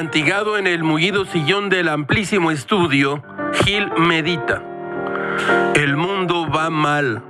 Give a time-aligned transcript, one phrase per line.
[0.00, 4.62] Apantigado en el mullido sillón del amplísimo estudio, Gil medita.
[5.74, 7.22] El mundo va mal.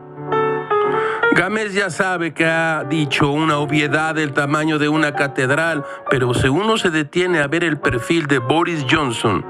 [1.34, 6.46] Gámez ya sabe que ha dicho una obviedad del tamaño de una catedral, pero si
[6.46, 9.44] uno se detiene a ver el perfil de Boris Johnson,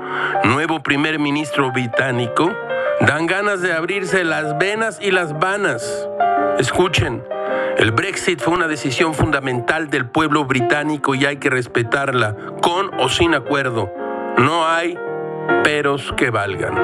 [0.45, 2.51] nuevo primer ministro británico,
[3.02, 6.09] dan ganas de abrirse las venas y las vanas.
[6.59, 7.23] Escuchen,
[7.80, 13.09] el Brexit fue una decisión fundamental del pueblo británico y hay que respetarla, con o
[13.09, 13.91] sin acuerdo.
[14.37, 14.98] No hay
[15.65, 16.75] peros que valgan.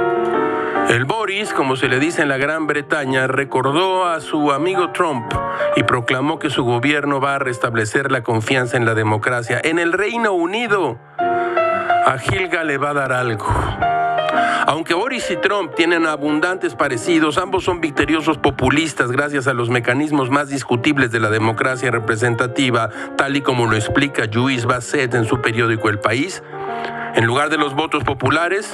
[0.88, 5.30] El Boris, como se le dice en la Gran Bretaña, recordó a su amigo Trump
[5.76, 9.60] y proclamó que su gobierno va a restablecer la confianza en la democracia.
[9.62, 13.46] En el Reino Unido, a Gilga le va a dar algo.
[14.66, 20.30] Aunque Boris y Trump tienen abundantes parecidos, ambos son victoriosos populistas gracias a los mecanismos
[20.30, 25.40] más discutibles de la democracia representativa, tal y como lo explica Luis Basset en su
[25.40, 26.42] periódico El País.
[27.14, 28.70] En lugar de los votos populares,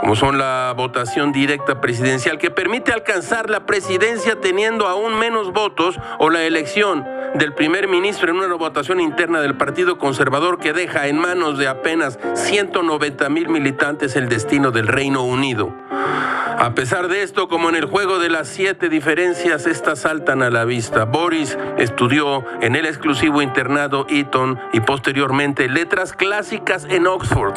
[0.00, 5.98] como son la votación directa presidencial que permite alcanzar la presidencia teniendo aún menos votos
[6.18, 11.06] o la elección del primer ministro en una votación interna del Partido Conservador que deja
[11.06, 15.74] en manos de apenas 190 mil militantes el destino del Reino Unido.
[16.58, 20.48] A pesar de esto, como en el juego de las siete diferencias, estas saltan a
[20.48, 21.04] la vista.
[21.04, 27.54] Boris estudió en el exclusivo internado Eton y posteriormente letras clásicas en Oxford.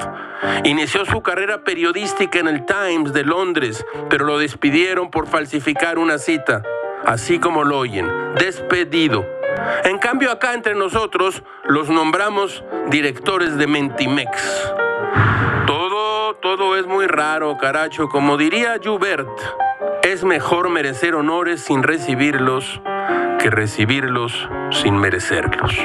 [0.66, 6.17] Inició su carrera periodística en el Times de Londres, pero lo despidieron por falsificar una
[6.17, 6.63] cita,
[7.05, 9.39] así como lo oyen, despedido.
[9.84, 14.74] En cambio acá entre nosotros los nombramos directores de Mentimex.
[15.68, 18.08] Todo, todo es muy raro, caracho.
[18.10, 19.30] Como diría Jubert,
[20.04, 22.82] es mejor merecer honores sin recibirlos
[23.40, 25.76] que recibirlos sin merecerlos.